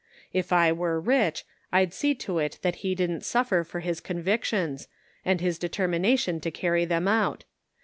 If 0.33 0.51
I 0.51 0.71
were 0.71 0.99
rich 0.99 1.45
I'd 1.71 1.93
see 1.93 2.15
to 2.15 2.39
it 2.39 2.57
that 2.63 2.77
he 2.77 2.95
didn't 2.95 3.23
suffer 3.23 3.63
for 3.63 3.81
his 3.81 3.99
convictions, 4.01 4.87
and 5.23 5.39
his 5.39 5.59
determination 5.59 6.39
to 6.39 6.49
carry 6.49 6.85
them 6.85 7.07
out. 7.07 7.43